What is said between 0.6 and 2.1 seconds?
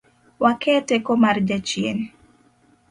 teko mar jachien